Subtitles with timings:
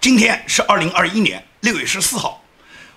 [0.00, 2.42] 今天是二零二一年六月十四号，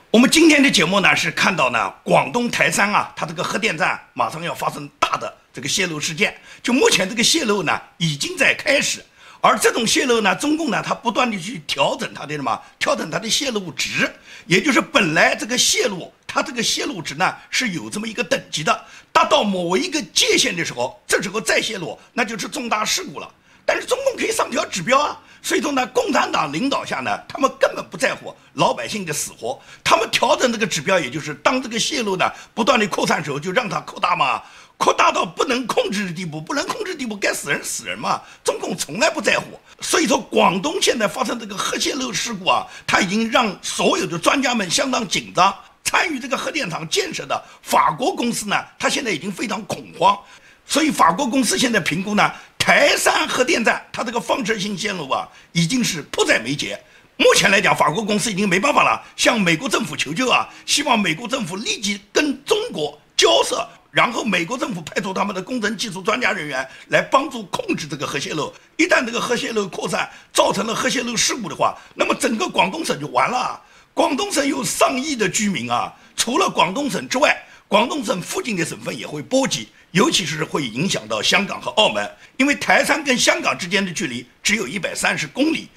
[0.09, 9.03] 我们今天的节目呢是看到呢广东台山啊，它这个核电站马上要发生大的这个泄漏事件，就目前这个泄漏呢已经在开始，
[9.41, 14.09] 而这种泄漏呢，中共呢它不断的去调整它的什么，调整它的泄漏值，
[14.47, 23.29] 也就是本来这个泄漏它这个泄漏值呢是有这么一个等级的，达到某一个界限的时候，这时候再泄露那就是重大事故了。
[23.65, 25.19] 但是中共可以上调指标啊。
[25.43, 34.41] 所以说呢，共产党领导下呢，他们根本不在乎老百姓的死活，他们调整这个指标，也就是当这个泄露呢不断的扩散时候，就让它扩大嘛，
[34.77, 38.21] 扩大到不能控制的地步，不能控制的地步，该死人死人嘛。
[38.41, 39.59] 中共从来不在乎。
[39.81, 45.53] 所以说，广东现在发生这个核泄漏事故啊，他已经让所有的专家们相当紧张。
[45.83, 50.17] 参与这个核电厂建设的法国公司呢，他现在已经非常恐慌。
[50.65, 52.31] 所以法国公司现在评估呢。
[52.63, 56.81] 台山核电站，它这个放射性泄漏啊，已经是迫在眉睫。
[57.17, 68.53] 目前来讲，法国公司已经没办法了，向美国政府求救啊，希望美国政府立即跟中国交涉，然后美国政府派出他们的工程技术专家人员来帮助控制这个核泄漏。
[68.77, 73.61] 一旦这个核泄漏扩散，造成了核泄漏事故的话，那么整个广东省就完了。
[73.93, 79.67] 广东省有上亿的居民啊，除了广东省之外，广东省附近的省份也会波及。
[79.93, 85.67] 尤其是会影响到香港和澳门，因为台山跟香港之间的距离只有一百三十公里，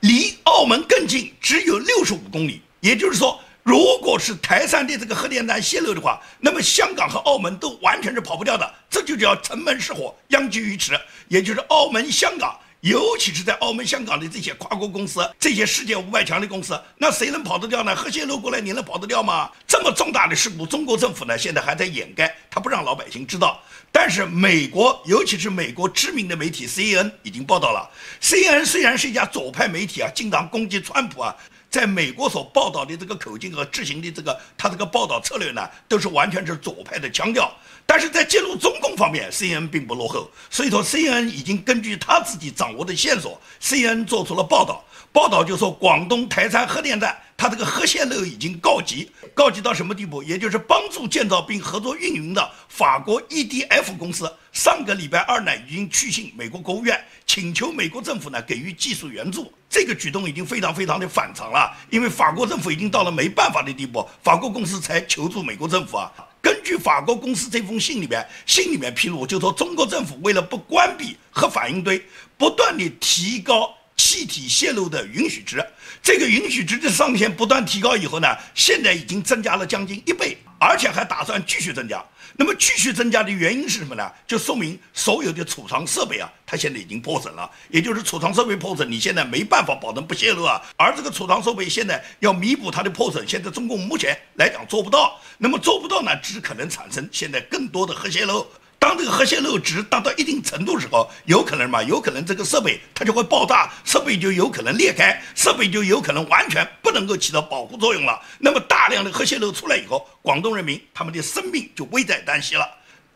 [0.00, 2.60] 离澳门更近只有六十五公里。
[2.80, 10.92] 也就是说，如果是台山的这个核电站泄漏的话，那么香港和澳门都完全是跑不掉的，这就叫城门失火，殃及鱼池。
[11.28, 12.54] 也就是澳门、香港。
[12.84, 17.96] 尤其是在澳门、香港的这些跨国公司，这些世界五百强的公司，那谁能跑得掉呢？
[17.96, 19.50] 核泄漏过来，你能跑得掉吗？
[19.66, 23.58] 这么重大的事故，中国政府呢现在还在掩盖，他不让老百姓知道。
[23.90, 27.90] 但是美国，尤其是美国知名的媒体 CNN 已经报道了。
[28.20, 31.34] CNN 虽然是一家左派媒体啊，经常攻击川普啊。
[31.70, 37.50] 在美国所报道的这个口径和执行的这个他这个报道策略呢，都是完全是左派的腔调。
[37.86, 40.30] 但是在揭露中共方面，CNN 并不落后。
[40.50, 44.84] 所以说，CNN 已经根据他自己掌握的线索，CNN 做出了报道。
[45.12, 50.24] 报道就说，广东台山核电站，它这个核泄漏已经告急，告急到什么地步？
[50.24, 59.52] 也就是帮助建造并合作运营的法国 EDF 公司，上个礼拜二呢，已经去信美国国务院，请求美国政府呢给予技术援助。
[59.70, 66.10] 这个举动已经非常非常的反常了，因为法国政府已经到了没办法的地步，法国公司才求助美国政府啊。
[66.44, 72.04] 根据法国公司这封信里面，信里面披露，就说中国政府为了不关闭核反应堆，
[72.36, 73.74] 不断的提高。
[73.96, 75.64] 气体泄漏的允许值，
[76.02, 82.04] 这个允许值的上限不断提高以后呢，现在已经增加了将近一倍，而且还打算继续增加。
[82.36, 84.10] 那么继续增加的原因是什么呢？
[84.26, 87.48] 就说明所有的储藏设备啊，它现在已经破损了。
[87.68, 90.60] 也就是储藏设备破损，你现在没办法保证不泄漏啊。
[90.76, 95.20] 而这个储藏设备现在要弥补它的破损，现在中共目前来讲做不到。
[95.38, 98.44] 那么做不到呢，只可能产生现在更多的核泄漏。
[98.84, 101.82] 当这个核泄漏值达到一定程度的时候，有可能嘛？
[101.84, 108.20] 有可能这个设备它就会爆炸，设备就有可能裂开，设备就有可能完全不能够起到保护作用了。
[108.38, 112.68] 那么大量的核泄漏出来以后，广东人民他们的生命就危在旦夕了。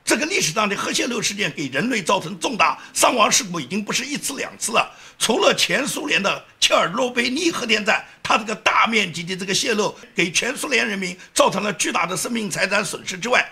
[0.07, 4.91] 这个历史上的核泄漏事件给人类造成重大伤亡事故已经不是一次两次了。
[5.19, 13.47] 除了前苏联的切尔诺贝利核电站，它这个大面积的这个泄漏给全苏联人民造成了巨大的生命财产损失之外，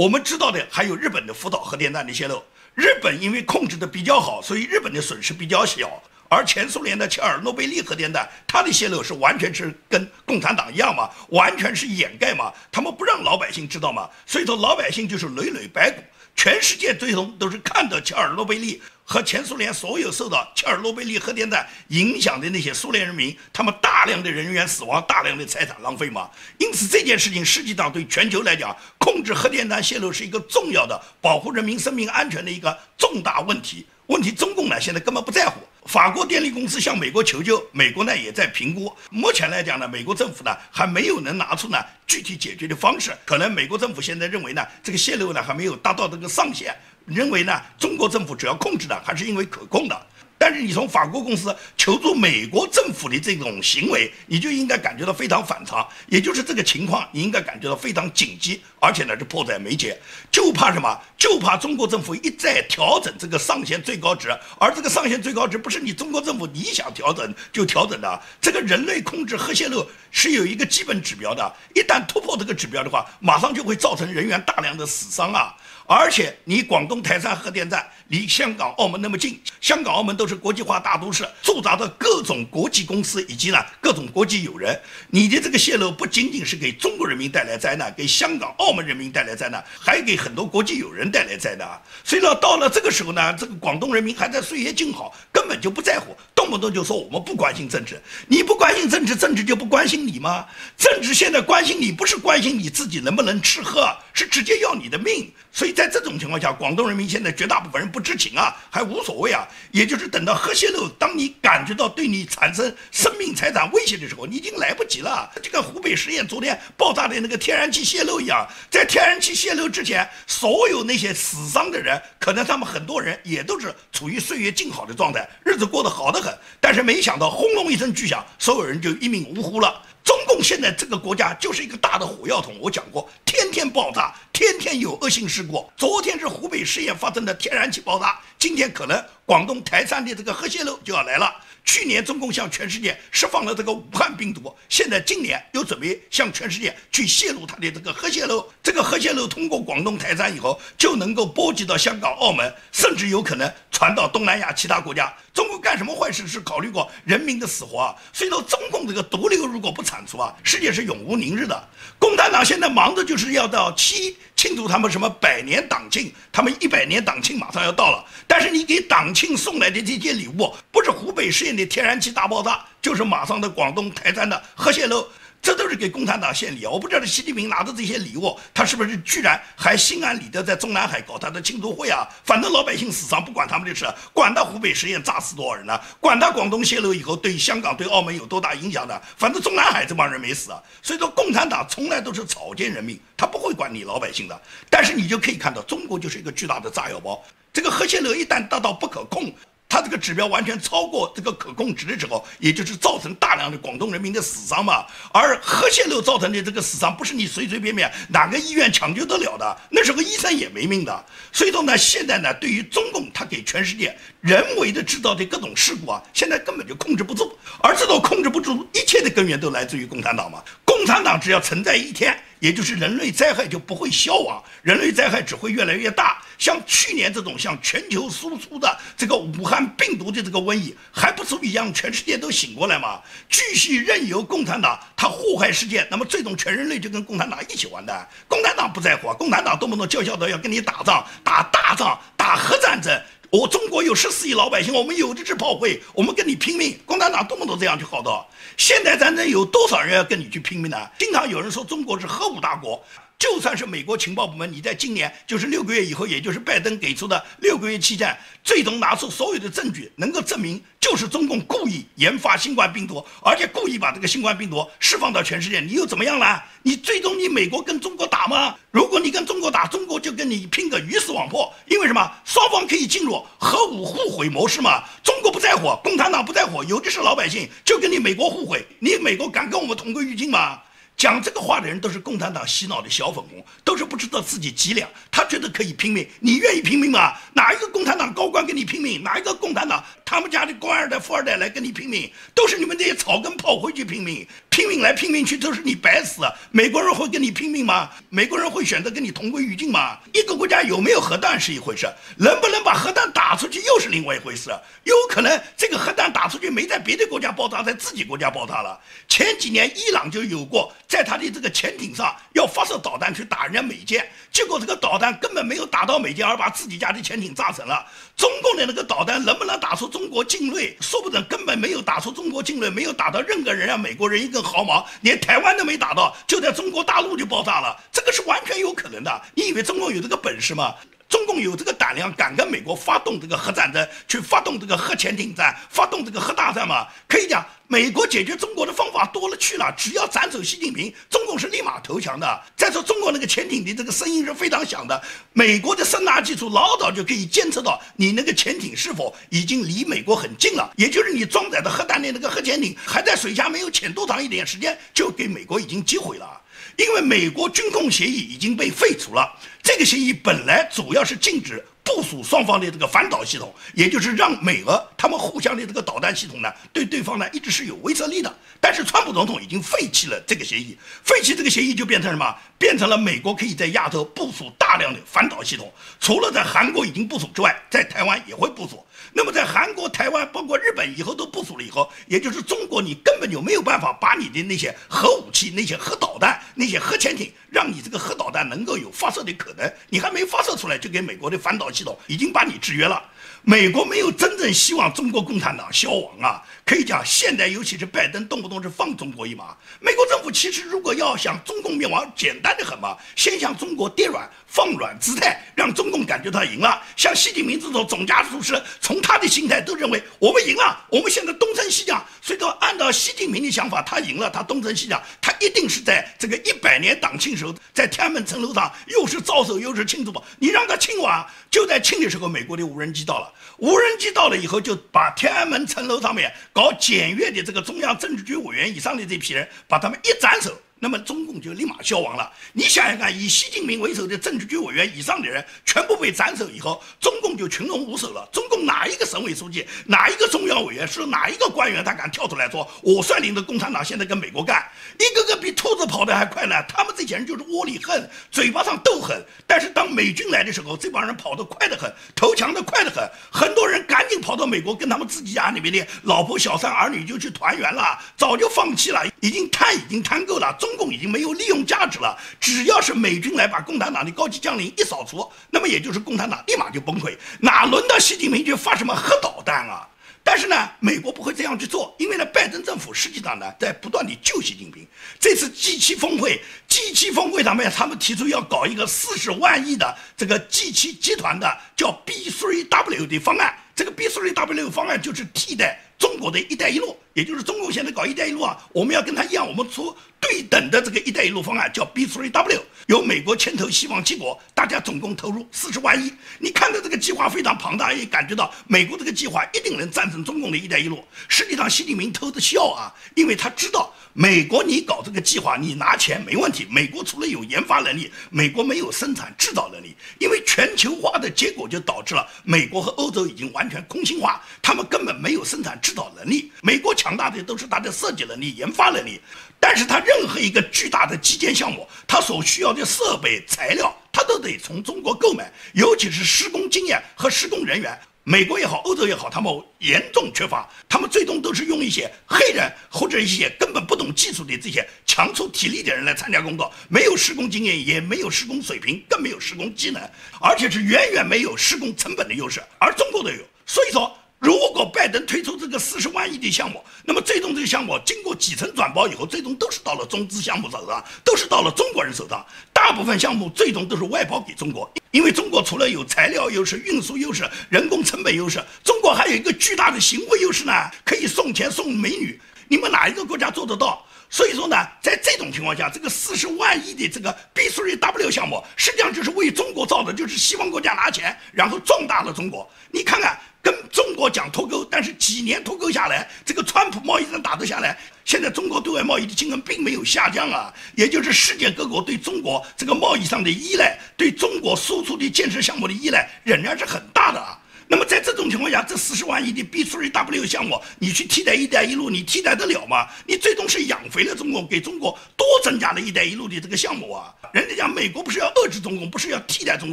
[0.00, 2.42] 我们知道的还有日本的福岛核电站的泄漏，
[2.74, 6.02] 日本因为控制的比较好，所以日本的损失比较小。
[6.30, 16.02] 而前苏联的切尔诺贝利核电站，它的泄漏是完全是跟共产党一样嘛，完全是掩盖嘛，他们不让老百姓知道嘛，所以说老百姓就是累累白骨。
[16.36, 26.30] 全世界最终都是看到切尔诺贝利和前苏联所有受到切尔诺贝利核电站影响的那些苏联人民，他们大量的人员死亡，大量的财产浪费嘛。
[26.58, 33.86] 因此这件事情实际上对全球来讲，控制核电站泄漏是一个重要的保护人民生命安全的一个重大问题。
[34.06, 35.60] 问题中共呢现在根本不在乎。
[35.86, 38.94] 法国电力公司向美国求救，美国呢也在评估。
[39.10, 43.12] 目前来讲呢，美国政府呢还没有能拿出呢具体解决的方式。
[43.24, 46.74] 可能美国政府现在认为呢，这个泄漏呢还没有达到这个上限，
[47.06, 50.06] 认为呢中国政府主要控制的还是因为可控的。
[50.40, 55.86] 但是你从法国公司求助美国政府的这种行为，你就应该感觉到非常反常。
[56.08, 60.00] 也就是这个情况，你应该感觉到非常紧急，而且呢是迫在眉睫。
[60.32, 60.98] 就怕什么？
[61.18, 68.22] 就怕中国政府一再调整这个上限最高值，而这个上限最高值不是你中国政府你想调整就调整的。
[68.40, 75.54] 这个人类控制核泄漏是有一个基本指标的，一旦突破这个指标的话，马上就会造成人员大量的死伤啊！
[75.86, 80.40] 而且你广东台山核电站离香港、澳门那么近，香港、澳门都是。
[80.40, 84.74] 国际化大都市，驻扎着各种国际公司以及呢各种国际友人。
[85.10, 91.68] 你的这个泄露不仅仅是给中国人民带来灾难，给香港、澳门人民带来灾难，还给很多国际友人带来灾难。
[92.02, 98.00] 所以呢，到了这个时候呢，这个广东人民还在岁月静好，根本就不在乎，动不动就说我们不关心政治。
[98.26, 100.46] 你不关心政治，政治就不关心你吗？
[100.74, 105.30] 政治现在关心你，不是关心你自己能不能吃喝，是直接要你的命。
[105.52, 109.46] 所以在这种情况下，广东人民现在绝大部分人不知情啊，还无所谓啊。
[109.70, 115.30] 也就是等到核泄漏，当你感觉到对你产生生命财产威胁的时候，你已经来不及了。
[115.42, 126.29] 就跟湖北十堰昨天爆炸的那个天然气泄漏一样，在天然气泄漏之前，所有那些死伤的人，可能他们很多人也都是处于岁月静好的状态，日子过得好得很。
[126.60, 129.82] 但是没想到轰隆一声巨响，所有人就一命呜呼了。
[130.02, 135.70] 中共现在这个国家就是一个大的火药桶，我讲过，天天爆炸，天天有恶性事故。
[135.76, 141.32] 昨天是湖北十堰发生的天然气爆炸，今天可能广东台山的这个核泄漏就要来了。
[141.64, 148.48] 去年中共向全世界释放了这个武汉病毒，现在今年又准备向全世界去泄露它的这个核泄漏。
[148.62, 155.12] 这个核泄漏通过广东台山以后，就能够波及到香港、澳门，甚至有可能传到东南亚其他国家。
[155.32, 157.94] 中国干什么坏事是考虑过人民的死活啊？
[158.12, 161.68] 所以说，中共这个毒瘤如果不铲除啊，世界是永无宁日的。
[161.98, 168.02] 共产党现在忙的就是要到七庆祝他们什么百年党庆，他们一百年党庆马上要到了。
[168.26, 175.06] 但是你给党庆送来的这些礼物，不是湖北十堰的天然气大爆炸，就是马上的广东台山的核泄漏。
[175.42, 176.70] 这都是给共产党献礼啊！
[176.70, 182.06] 我不知道习近平拿着这些礼物，他是不是居然还心安理得在中南海搞他的庆祝会啊？
[182.24, 185.80] 反正老百姓死伤不管他们的事，管他湖北实验炸死多少人呢？
[185.98, 189.00] 管他广东泄露以后对香港、对澳门有多大影响呢？
[189.16, 190.62] 反正中南海这帮人没死啊！
[190.82, 194.38] 所以说，共产党从来都是草菅人命，他不会管你老百姓的。
[194.68, 199.32] 但是你就可以看到，中国就是一个巨大的炸药包，这个核泄漏一旦达到不可控。
[199.70, 204.84] 它这个指标完全超过这个可控值的时候，也就是造成大量的广东人民的死伤嘛。
[205.12, 211.06] 而核泄漏造成的这个死伤，不是你随随便便哪个医院抢救得了的，那时候医生也没命的。
[211.32, 217.32] 所以说呢，现在呢，对于中共，他给全世界人为的制造的各种事故啊，现在根本就控制不住。
[217.62, 220.42] 而这种控制不住一切的根源，都来自于共产党嘛。
[220.80, 222.18] 共产党只要存在一天。
[222.38, 226.22] 也就是人类灾害就不会消亡，人类灾害只会越来越大。
[226.38, 232.98] 像去年这种向全球输出的这个武汉病毒的这个瘟疫，还不足以让全世界都醒过来吗？
[233.28, 238.08] 继续任由共产党他祸害世界，那么最终全人类就跟共产党一起完蛋。
[238.26, 242.98] 共产党不在乎，共产党动不动叫嚣的要跟你打仗，打大仗，打核战争。
[243.30, 246.76] 我中国有十四亿老百姓，我们有的是炮灰，我们跟你拼命。
[246.84, 250.76] 共产党动不动这样去号召，现代战争有多少人要跟你去拼命呢？
[250.98, 252.82] 经常有人说中国是核武大国。
[253.20, 266.40] 就算是美国情报部门，你在今年就是六个月以后，也就是拜登给出的六个月期间，最终拿出所有的证据，能够证明就是中共故意研发新冠病毒，而且故意把这个新冠病毒释放到全世界，你又怎么样呢？
[266.62, 268.56] 你最终你美国跟中国打吗？
[268.70, 272.10] 如果你跟中国打，中国就跟你拼个鱼死网破，因为什么？
[272.24, 274.82] 双方可以进入核武互毁模式嘛？
[275.04, 280.58] 中国不在乎，共产党不在乎，有的是老百姓就跟你美国互毁，你美国敢跟我们同归于尽吗？
[281.00, 284.86] 讲这个话的人都是共产党洗脑的小粉红，都是不知道自己几两。
[285.10, 287.14] 他觉得可以拼命，你愿意拼命吗？
[287.32, 289.02] 哪一个共产党高官跟你拼命？
[289.02, 292.12] 哪一个共产党他们家的官二代、富二代来跟你拼命？
[292.34, 296.20] 都是你们这些草根炮灰去拼命，拼命来拼命去都是你白死。
[296.50, 297.88] 美国人会跟你拼命吗？
[298.10, 299.96] 美国人会选择跟你同归于尽吗？
[300.12, 304.50] 一个国家有没有核弹是一回事，能不能把核弹打出去又是另外一回事。
[304.84, 308.78] 有可能这个核弹打出去没在别的国家爆炸，在自己国家爆炸了。
[309.08, 310.70] 前几年伊朗就有过。
[310.90, 317.86] 在他的这个潜艇上要发射导弹去打人家美舰，结果这个导弹根本没有打到美舰，而把自己家的潜艇炸沉了。
[318.16, 320.76] 中共的那个导弹能不能打出中国境内？
[320.80, 327.80] 说不准根本没有打出中国境内，没有打到任何人家美国人一根毫毛，连台湾都没打到，就在中国大陆就爆炸了。
[327.92, 329.22] 这个是完全有可能的。
[329.36, 330.74] 你以为中共有这个本事吗？
[331.10, 336.86] 中共有这个胆量，敢跟美国发动这个核战争，去发动这个核潜艇战，发动这个核大战吗？
[337.08, 342.40] 可以讲，美国解决中国的方法多了去了，只要斩首习近平，中共是立马投降的。
[342.56, 345.02] 再说，中国那个潜艇的这个声音是非常响的，
[345.32, 356.40] 美国的声纳技术老早就可以监测到你那个潜艇是否已经离美国很近了，也就是你装载的核弹的那个核潜艇还在水下没有潜多长一点时间，就给美国已经击毁了。
[356.76, 359.30] 因为美国军控协议已经被废除了，
[359.62, 368.34] 这个协议本来主要是禁止部署双方的这个反导系统，也就是让美俄他们互相的这个导弹系统呢，对对方呢一直是有威慑力的。
[368.60, 372.34] 但是川普总统已经废弃了这个协议，废弃这个协议就变成什么？
[372.58, 378.84] 变成了美国可以在亚洲部署大量的反导系统，除了在韩国已经部署之外，在台湾也会部署。
[379.12, 389.72] 那么在韩国、台湾，包括日本以后都部署了以后，也就是中国，你根本就没有办法把你的那些核武器、那些核导弹、那些核潜艇，让你这个核导弹能够有发射的可能。
[389.88, 393.02] 你还没发射出来，就给美国的反导系统已经把你制约了。
[393.42, 396.42] 美国没有真正希望中国共产党消亡啊！
[396.70, 399.56] 可以讲，现在尤其是拜登，动不动是放中国一马。
[399.80, 404.30] 美国政府其实如果要想中共灭亡，简单的很嘛，先向中国跌软。
[404.52, 406.82] 放软姿态，让中共感觉到赢了。
[406.96, 412.04] 像习近平这种总家主是，从他的心态都认为我们赢了，我们现在东升西降。
[412.20, 420.20] 所以说，按照习近平的想法，他赢了，他东升西降，他一定是在这个一百年党庆时候，在天安门城楼上又是招手又是庆祝吧。
[420.40, 430.54] 你让他庆完，就在庆的时候，美国的无人机到了，无人机到了以后，就把天安门城楼上面搞搞检阅的这个中央政治局委员以上的这批人，把他们一斩首。
[430.82, 432.32] 那么中共就立马消亡了。
[432.54, 438.26] 你想想看，以习近平为首的政治局委员以上的人全部被斩首以后，中共就群龙无首了。
[438.32, 444.66] 中共哪一个省委书记、哪一个中央委员是哪一个官员，他敢跳出来说我率领的共产党现在跟美国干？
[444.98, 446.54] 一个个比兔子跑得还快呢。
[446.66, 453.06] 他们这些人就是窝里横，嘴巴上斗狠，但是当美军来的时候，这帮人跑得快得很，投降得快得很。
[453.30, 460.56] 很多人赶紧跑到美国，跟他们自己家里面的老婆、小三、儿女就去团圆了，早就放弃了，已经贪已经贪够了。
[460.58, 460.69] 中。
[460.70, 462.16] 中共已经没有利用价值了。
[462.38, 467.16] 只要是美军来把共产党的高级将领一扫除，那么也就是共产党立马就崩溃。
[467.40, 469.86] 哪轮到习近平去发什么核导弹啊？
[470.22, 474.86] 但是呢，美国不会这样去做，因为呢，拜登政府实际上呢在不断的救习近平。
[475.18, 483.56] 这次 G7 峰会，G7 峰会上面他们提出要搞一个四十万亿的这个 G7 集团的叫 B3W 的方案。
[483.74, 489.96] 这个 B3W 方案就是替代中国的一带一路，也就是中国现在搞一带一路啊，我们要跟他一样，我们出。
[490.20, 496.12] 对等的这个“一带一路”方案叫 B3W，由美国牵头西方七国，大家总共投入四十万亿。
[496.38, 501.02] 你看到这个计划非常庞大，也感觉到美国这个计划一定能战胜中共的一带一路。
[501.26, 506.66] 实际上，习近平偷着笑啊，因为他知道美国你搞这个计划，你拿钱没问题。
[506.70, 509.96] 美国除了有研发能力，美国没有生产制造能力。
[510.18, 516.52] 因为全球化的结果就导致了美国和欧洲已经完全空心化，他们根本没有生产制造能力。
[516.62, 519.18] 美国强大的都是它的设计能力、研发能力。
[519.62, 540.02] 但是它任何一个巨大的基建项目，它所需要的设备材料，它都得从中国购买，尤其是施工经验和施工人员，美国也好，欧洲也好，他们严重缺乏，他们最终都是用一些黑人或者一些根本不懂技术的这些强出体力的人来参加工作，没有施工经验，也没有施工水平，更没有施工技能，
[540.40, 544.12] 而且是远远没有施工成本的优势，而中国都有，所以说。
[544.40, 552.44] 如果拜登推出这个四十万亿的项目，那么最终这个项目经过几层转包以后，最终都是到了中资项目手上，都是到了中国人手上。
[552.72, 560.72] 大部分项目最终都是外包给中国，因为中国除了有材料优势、运输优势、人工成本优势，中国还有一个巨大的行为优势呢，
[561.04, 562.40] 可以送钱送美女。
[562.70, 564.06] 你们哪一个国家做得到？
[564.30, 572.70] 所以说呢，在这种情况下，这个四十万亿的这个 B3W 项目，实际上就是为中国造的，就是西方国家拿钱，然后壮大了中国。
[572.92, 573.36] 你看看。
[573.62, 587.59] 跟中国讲脱钩，但是几年脱钩下来，这个川普贸易战打得下来，现在中国对外贸易的金额并没有下降啊，也就是世界各国对中国这个贸易上的依赖，对中国输出的建设项目的依赖仍然是很大的啊。
[587.92, 593.08] 那么在这种情况下，这四十万亿的 B3W 项目，你去替代“一带一路”，你替代得了吗？
[593.26, 597.34] 你最终是养肥了中国，给中国多增加了一带一路的这个项目啊！
[597.52, 599.92] 人家讲美国不是要遏制中共，不是要替代中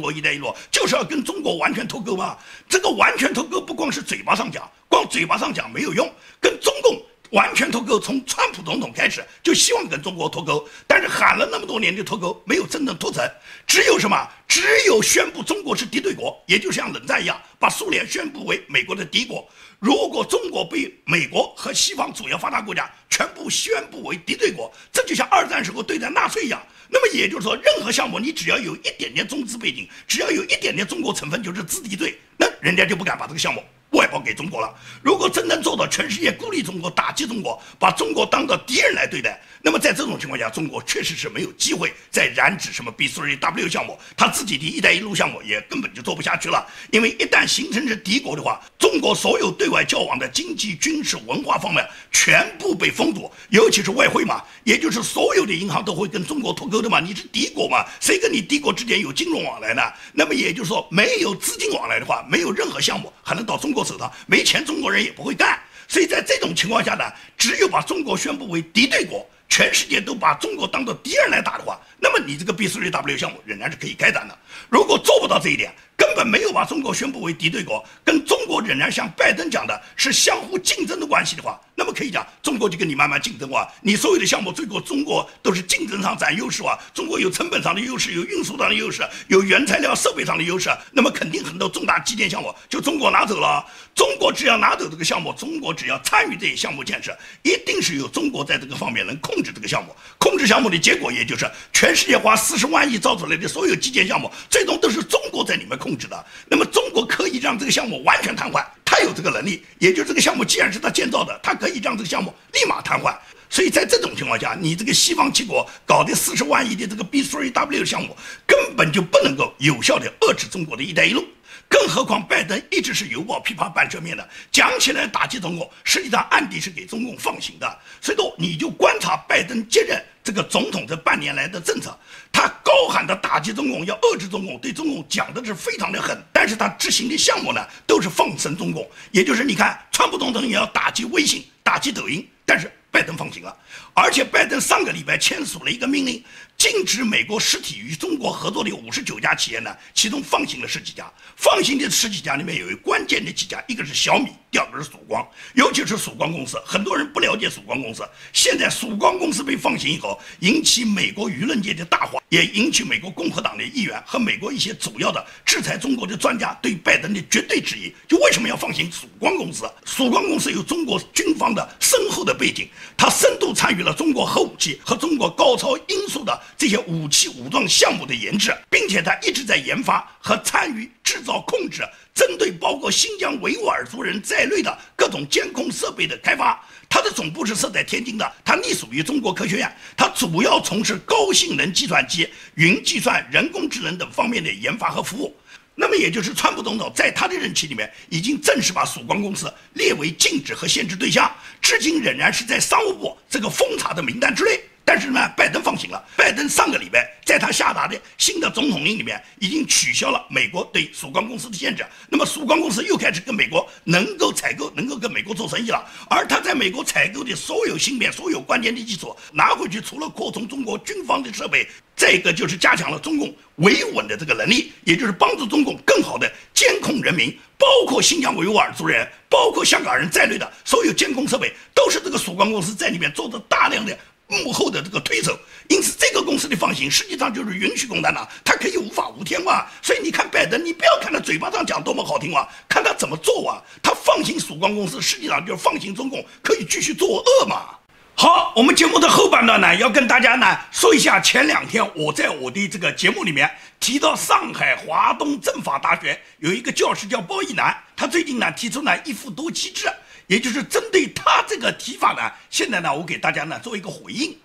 [0.00, 2.38] 国“一带一路”，就是要跟中国完全脱钩吗？
[2.68, 6.08] 这个完全脱钩不光是嘴巴上讲，光嘴巴上讲没有用，
[6.40, 7.02] 跟中共。
[7.32, 13.22] 完全脱钩，从川普总统开始就希望跟中国脱钩，但是喊了那么多年的脱钩没有真正脱成，
[13.66, 14.16] 只有什么？
[14.48, 19.48] 只有宣布中国是敌对国，也就像冷战一样，把苏联宣布为美国的敌国。
[19.78, 26.60] 如果中国被美国和西方主要发达国家全部宣布为敌对国，这就像二战时候对待纳粹一样。
[26.88, 33.62] 那么也就是说，任何项目你只要有一点点中资背景，只要有一点点中国成分，就是资敌对，那人家就不敢把这个项目。
[33.90, 34.74] 外包给中国了。
[35.02, 46.66] 如果真能做到全世界孤立中国、打击中国，把中国当做敌人来对待，那么在这种情况下，中国确实是没有机会再染指什么 B3W 项目，他自己的一带一路项目也根本就做不下去了。
[46.90, 57.00] 因为一旦形成是敌国的话，中国所有对外交往的经济、军事、文化方面全部被封堵，尤其是外汇嘛，也就是所有的银行都会跟中国脱钩的嘛。
[57.00, 59.82] 你是敌国嘛，谁跟你敌国之间有金融往来呢？
[60.12, 63.77] 那么也就是说，没有资金往来的话，没有任何项目还能到中国。
[63.84, 65.58] 手上没钱，中国人也不会干。
[65.86, 67.04] 所以在这种情况下呢，
[67.36, 74.38] 只有把中国宣布为敌对国，全世界都把中国当做敌人来打的话，那么你这个 B3W 项目仍然是可以开展的。
[74.68, 93.66] 如果做不到这一点，根本没有把中国宣布为敌对国，跟中国仍然像拜登讲的是相互竞争的关系的话，那么可以讲中国就跟你慢慢竞争哇，你所有的项目最后中国都是竞争上占优势哇，中国有成本上的优势，有运输上的优势，有原材料设备上的优势，那么肯定很多重大基建项目就中国拿走了。
[93.92, 105.87] 中国只要拿走这个项目，中国只要参与这些项目建设，一定是有中国在这个方面能控制这个项目，控制项目的结果也就是全世界花四十万亿造出来的所有基建项目，最终都是中国在里面控。
[105.88, 113.16] 控制的，那么中国可以让这个项目完全瘫痪，他有这个能力，也就这个项目既然是他建造的，他可以让这个项目立马瘫痪。
[113.48, 118.14] 所以在这种情况下，你这个西方七国搞的四十万亿的这个 B3W 项目，
[118.46, 121.24] 根本就不能够有效的遏制中国的一带一路。
[121.68, 127.78] 更何况拜登一直是犹抱琵琶半遮面的，讲起来打击中共，实际上暗地是给中共放行的。
[128.00, 131.96] 所以说，你就观察拜登接任这个总统这半年来的政策，
[132.32, 138.88] 他高喊的打击中共，要遏制中共，对中共讲的是非常的狠，但是他执行的项目呢，都是放生中共。
[139.10, 143.54] 也就是你看，川普总统也要打击微信，打击抖音，但是拜登放行了，
[143.94, 146.24] 而且拜登上个礼拜签署了一个命令。
[146.58, 151.08] 禁止美国实体与中国合作的五十九家企业呢，其中放行了十几家。
[151.36, 155.24] 放行的十几家里面有一关键的几家，一个是小米，第二个是曙光。
[155.54, 158.02] 尤其是曙光公司，很多人不了解曙光公司。
[158.32, 167.94] 现在曙光公司被放行以后，引起美国舆论界的大哗，也引起美国共和党的议员和美国一些主要的制裁中国的专家对拜登的绝对质疑。
[168.08, 169.70] 就为什么要放行曙光公司？
[169.84, 176.36] 曙光公司有中国军方的深厚的背景，它深度参与了中国核武器和中国高超音速的。
[176.56, 181.82] 这些武器武装项目的研制，并且他一直在研发和参与制造、控制
[182.14, 186.64] 针对包括新疆维吾尔族人在内的各种监控设备的开发。
[186.90, 195.36] 它的总部是设在天津的，它隶属于中国科学院，它主要从事高性能计算机、云计算、人工智能等方面的研发和服务。
[195.74, 201.30] 那么，也就是川普总统在他的任期里面，已经正式把曙光公司列为禁止和限制对象，
[201.60, 204.58] 至今仍然是在商务部这个封查的名单之内。
[204.88, 206.02] 但是呢，拜登放行了。
[206.16, 211.84] 拜登上个礼拜在他下达的新的总统令里面，已经取消了美国对曙光公司的限制。
[212.08, 215.86] 那么曙光公司又开始跟美国能够采购，能够跟美国做生意了。
[216.08, 233.94] 而他在美国采购的所有芯片、所有关键的技术拿回去，除了扩充中国军方的设备，再一个就是加强了中共维稳的这个能力，也就是帮助中共更好的监控人民，包括新疆维吾尔族人、包括香港人在内的所有监控设备，都是这个曙光公司在里面做的大量的。
[234.28, 235.38] 幕后的这个推手，
[235.68, 239.66] 因此这个公司的放行实际上就是允许共产党，他可以无法无天嘛。
[239.82, 243.62] 所以你看拜登，你不要看他嘴巴上讲多么好听啊，看他怎么做啊。
[243.82, 247.70] 他放行曙光公司，实际上就是放行中共可以继续作恶嘛。
[248.14, 259.88] 好，我们节目的后半段呢，要跟大家呢说一下，前两天我在我的这个节目里面提到，上海华东政法大学有一个教师叫包奕南，他最近呢提出呢一夫多妻制。
[260.28, 264.38] 也就是针对他这个提法呢，现在呢，我给大家呢做一个回应。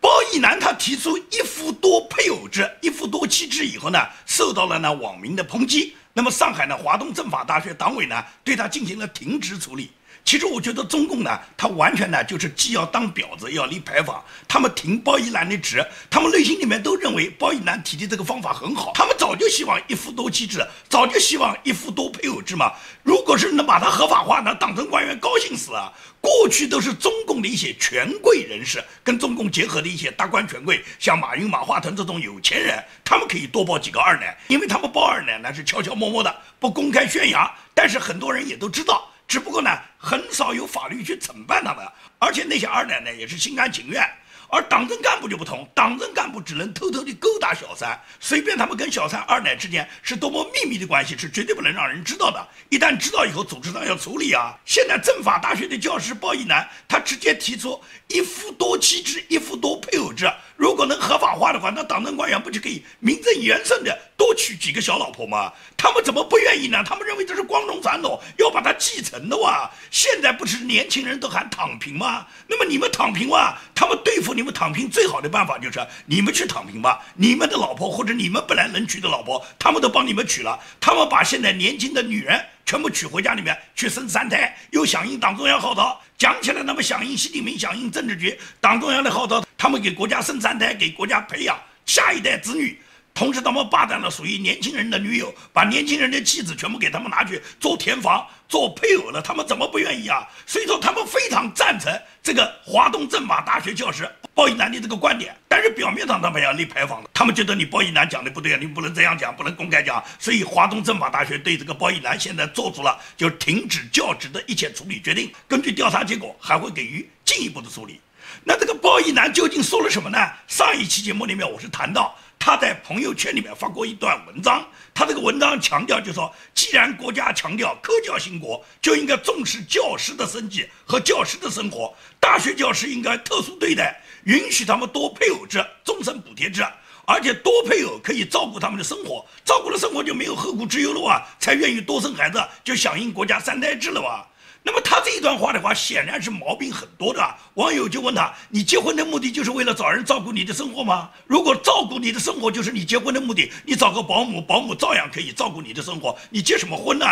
[0.00, 5.96] 包奕南他提出一夫多配偶制、一夫多妻制以后呢，受到了呢网民的抨击。
[6.12, 9.90] 那么上海呢华东政法大学党委呢对他进行了停职处理。
[10.26, 14.20] 其实我觉得中共呢，他完全呢就是既要当婊子，要立牌坊。
[14.48, 18.90] 他们停包奕南的职，他们内心里面都认为包奕南提的这个方法很好。
[18.92, 22.72] 他们早就希望一夫多妻制，早就希望一夫多配偶制嘛。
[23.04, 25.92] 如果是能把它合法化，那党政官员高兴死啊！
[26.20, 39.08] 过去都是中共的一些权贵人士跟中共结合的一些大官权贵，像马云、马化腾这种有钱人，他们可以多抱几个二奶，因为他们抱二奶呢是悄悄摸摸的，不公开宣扬，但是很多人也都知道。
[39.26, 41.86] 只不过呢，很少有法律去惩办他们，
[42.18, 44.08] 而且那些二奶奶也是心甘情愿。
[44.48, 52.46] 而党政干部就不同，党政干部只能偷偷的勾搭小三，随便他们跟小三二奶之间是多么秘密的关系，是绝对不能让人知道的。
[52.68, 54.54] 一旦知道以后，组织上要处理啊。
[54.64, 60.30] 现在政法大学的教师包奕南，他直接提出一夫多妻制、一夫多配偶制。
[60.56, 65.52] 如果能合法化的话，那党政官员不就可以名正言顺的多娶几个小老婆吗？
[65.76, 66.82] 他们怎么不愿意呢？
[66.82, 69.70] 他们认为这是光荣传统，要把它继承的哇！
[69.90, 72.26] 现在不是年轻人都喊躺平吗？
[72.46, 73.58] 那么你们躺平哇？
[73.74, 80.60] 他们对付你们躺平最好的办法就是你们去躺平吧，你们的老婆或者你们本来能娶的老婆，他们都帮你们娶了。
[80.78, 85.98] 他们把现在年轻的女人全部娶回家里面去生三胎，又响应党中央号召。
[86.18, 92.80] 讲起来，那么响应习近平，响应政治局、党中央的号召，他们给国家生三胎，给国家培养下一代子女，
[93.12, 100.26] 同时他们霸占了属于年轻人的女友，把年轻人的妻子全部给他们拿去做填房、做配偶了，他们怎么不愿意啊？
[100.46, 117.98] 所以说，他们非常赞成这个华东政法大学教师包一楠的这个观点，但是表面上他们要立牌坊了他们觉得你包一楠讲的不对啊，你不能这样讲，不能公开讲，所以华东政法大学对这个包一楠现在做出了就停止教职的一切处理决定，根据调查结果还会给予进一步的处理。
[118.44, 120.18] 那这个包一楠究竟说了什么呢？
[120.46, 122.14] 上一期节目里面我是谈到。
[122.38, 136.66] 他在朋友圈里面发过一段文章，他这个文章强调就说，既然国家强调科教兴国，就应该重视教师的生计和教师的生活，大学教师应该特殊对待，允许他们多配偶制、终身补贴制，
[137.06, 144.26] 而且多配偶可以照顾他们的生活，照顾了生活就没有后顾之忧了哇，才愿意多生孩子，就响应国家三胎制了哇。
[144.64, 147.34] 那么他这一段话的话，显然是毛病很多的。
[147.54, 151.08] 网友就问他：“你结婚的目的就是为了找人照顾你的生活吗？
[151.24, 157.06] 如果照顾你的生活就是你结婚的目的，你找个保姆，保姆照样可以照顾你的生活，你结什么婚呢？”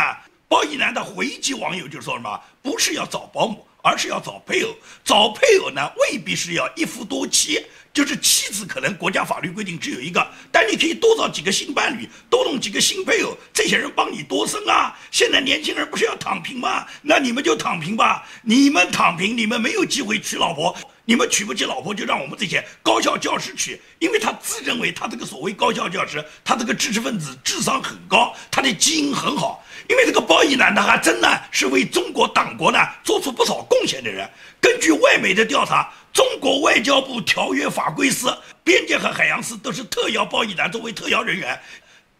[0.48, 4.74] 包一楠的回击网友就说什么：“不是要找保姆，而是要找配偶。
[5.04, 14.98] 找配偶呢，未必是要一夫多妻。”就是妻子可能国家法律规定只有一个，但你可以多找几个新伴侣，多弄几个新配偶，这些人帮你多生啊。
[15.12, 16.84] 现在年轻人不是要躺平吗？
[17.02, 29.64] 那你们就躺平吧，你们躺平，你们没有机会娶老婆，你们娶不起老婆就让我们这些高校教师娶，因为他自认为他这个所谓高校教师，他这个知识分子智商很高，他的基因很好。
[29.88, 34.28] 因为这个包一男他还真呢是为中国党国呢做出不少贡献的人。
[34.60, 35.92] 根据外媒的调查。
[36.14, 41.60] 中国外交部条约法规司、边界和海洋司都是特邀包一男作为特邀人员，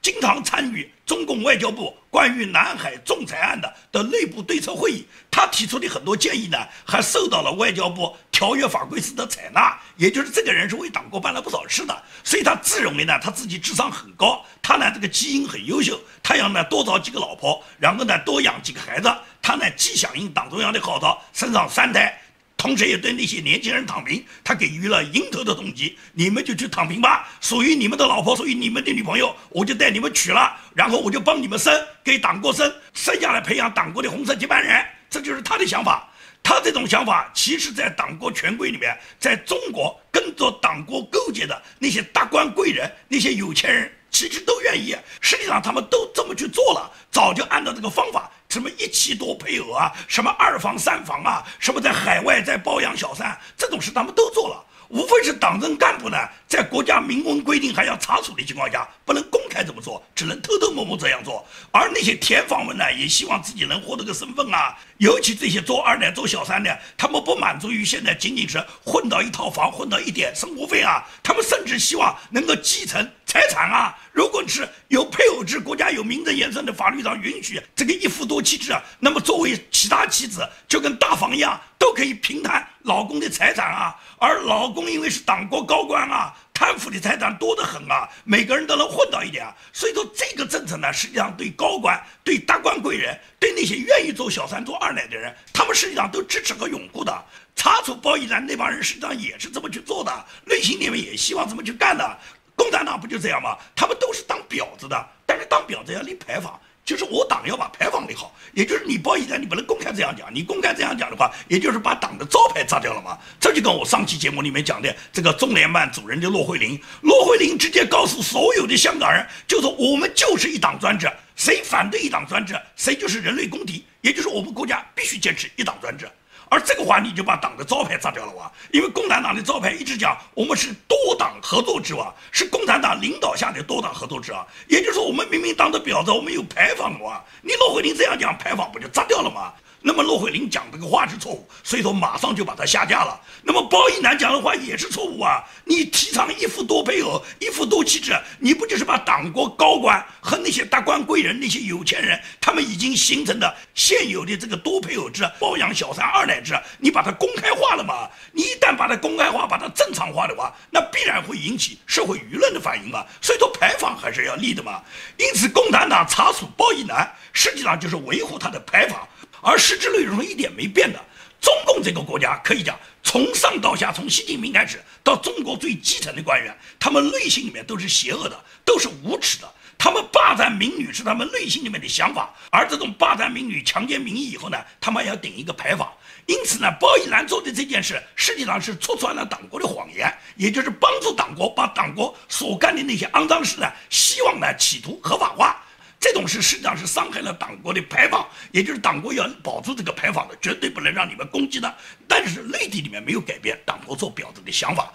[0.05, 5.07] 经常参与中共外交部关于南海仲裁案的的内部对策会议。
[5.31, 9.81] 他提出的很多建议呢，还受到了外交部条约法规司的采纳。
[9.97, 22.21] 也就是这个人是为党国办了不少事的，所以他自认为呢，他自己智商很高，他呢这个基因很优秀，他要呢多找几个老婆，然后呢多养几个孩子，他呢既响应党中央的号召，生上三胎。
[22.65, 25.99] 同时也对那些年轻人躺平，他给予了迎头的动机。
[26.15, 31.71] 你们就去躺平吧，属于你们的老婆，属于你们的女朋友，我就带你们娶了，然后我就帮你们生，
[32.03, 34.83] 给党国生，生下来培养党国的红色接班人。
[35.11, 36.09] 这就是他的想法。
[36.43, 44.97] 他这种想法，其实，在党国权贵里面，在中国跟着党国勾结的那些达官贵人、那些有钱人，其实都愿意。
[45.21, 48.31] 实际上，他们都这么去做了，早就按照这个方法。
[48.55, 54.65] 什么一妻多配偶啊，什么二房三房啊，什么在海外在包养小三，这种事他们都做了。
[54.91, 61.45] 无非是党政干部呢，在国家明文规定还要查处的情况下，不能公开这么做，只能偷偷摸摸这样做。
[61.73, 64.79] 而那些填房们呢，也希望自己能获得个身份啊。
[64.99, 73.97] 尤其这些做二奶、做小三的，他们不满足于现在仅仅是混到一套房、混到一点生活费啊，他们甚至希望能够继承财产啊。
[74.13, 83.97] 如果是有配偶制，国家有名正言顺的法律上允许这个一夫多妻制啊，那么作为其他妻子，就跟大房一样，都可以平摊老公的财产啊。
[84.19, 89.53] 而老公因为是党国高官啊，贪腐的财产多得很啊，每个人都能混到一点啊。
[89.73, 97.25] 所以说这个政策呢，实际上对高官、对达官贵人、对那些愿意做小三、做二奶的人，他们实际上都支持和拥护的。
[97.57, 102.19] 查处包一兰那帮人，实际上也是这么去做的，内心里面也希望这么去干的。
[102.57, 103.59] 共产党不就这样吗？
[103.75, 113.19] 他们都是当婊子的，但是当婊子要立牌坊，就是我党要把牌坊立好，也就是你包一旦你不能公开这样讲，你公开这样讲的话，也就是把党的招牌砸掉了嘛。
[113.41, 126.07] 这就跟我上期节目里面讲的这个中联办主任的骆惠玲，骆惠玲直接告诉所有的香港人，就说我们就是一党专制，谁反对一党专制，谁就是人类公敌，也就是我们国家必须坚持一党专制。
[126.51, 128.51] 而这个话你就把党的招牌砸掉了哇！
[128.71, 134.47] 因为共产党的招牌一直讲我们是多党合作制哇，是共产党领导下的多党合作制啊。
[134.69, 137.23] 也就是说，我们明明当的婊子，我们有牌坊哇！
[137.43, 139.53] 你骆惠玲这样讲，牌坊不就砸掉了吗？
[139.87, 143.21] 那么骆惠玲讲这个话是错误，所以说马上就把他下架了。
[143.43, 145.45] 那么包一楠讲的话也是错误啊！
[145.67, 158.09] 你提倡一夫多配偶、一夫多妻制，你不就是把党国高官和那些达官贵人、那些有钱人他们已经形成的现有的这个多配偶制、包养小三、二奶制，你把它公开化了吗？
[158.33, 163.05] 你一旦把它公开化、把它正常化的话，那必然会引起社会舆论的反应嘛。
[163.21, 164.81] 所以说牌坊还是要立的嘛。
[165.19, 169.07] 因此，共产党查处包一楠，实际上就是维护他的牌坊。
[169.45, 170.99] 而实质内容一点没变的。
[171.41, 179.55] 中共这个国家可以讲，从上到下，从习近平开始到中国最基层的官员，他们内心里面都是邪恶的，都是无耻的。
[179.77, 185.93] 他们霸占民女是他们内心里面的想法，而这种霸占民女、强奸民意以后呢，他们要顶一个牌坊。
[186.25, 195.63] 因此呢，包一兰做的这件事，实际上是戳穿了党国的谎言，也就是帮助党国把党国所干的那些肮脏事呢，希望呢企图合法化。
[196.05, 201.75] 这种事实际上是伤害了党国的牌坊，也就是党国要保住这个牌坊的，绝对不能让你们攻击的。
[202.07, 204.93] 但是内地里面没有改变党国做婊子的想法。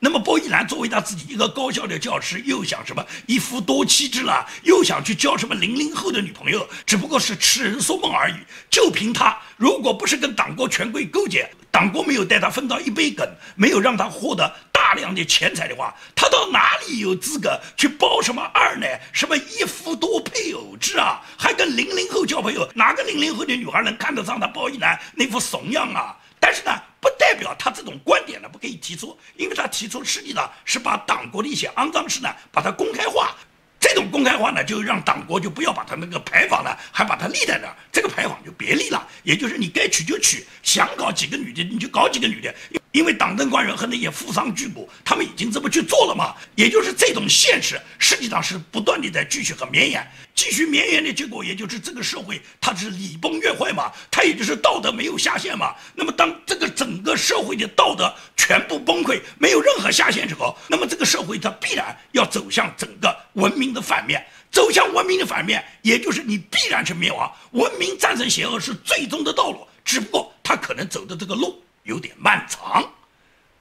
[0.00, 8.34] 那么包玉兰作为他自己一个高校的教师，又想什么一夫多妻制了，又想去交什么零零后的女朋友，只不过是痴人说梦而已。
[8.68, 14.52] 就凭他，如果不是跟党国权贵勾结，党国没有带他分到一杯羹，没有让他获得
[14.88, 21.20] 大量的钱财的话，他到哪里有资格去包什么二奶，什么一夫多配偶制啊？
[21.36, 22.66] 还跟零零后交朋友？
[22.74, 26.16] 哪个零零后的女孩能看得上他包一男那副怂样啊？
[26.40, 26.72] 但是呢？
[27.00, 33.36] 不代表他这种观点呢不可以提出，因为他提出实际呢是把党国的一些肮脏事呢把它公开化，
[33.78, 42.52] 这种公开化呢就让党国就不要把他那个牌坊呢还把它立在那儿，这个牌坊就别立了，也就是你该娶就娶，想搞几个女的你就搞几个女的。
[42.90, 55.74] 因为党政官员和那些富商巨贾，他们已经这么去做了嘛，也就是这种现实，实际上是不断的在继续和绵延，继续绵延的结果，也就是这个社会它是礼崩乐坏嘛，它也就是道德没有下限嘛。
[55.94, 67.30] 那么当这个整个社会的道德全部崩溃，没有任何下限之后，那么这个社会它必然要走向整个文明的反面，走向文明的反面，也就是你必然是灭亡。
[67.52, 71.62] 文明战胜邪恶是最终的道路，只不过他可能走的这个路。
[71.84, 72.86] 有点漫长。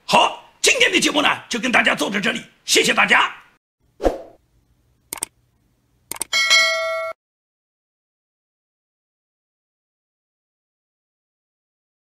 [0.03, 3.33] 好，今天的节目呢，就跟大家做到这里，谢谢大家。